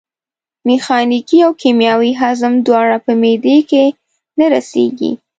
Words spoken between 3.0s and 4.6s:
په معدې کې نه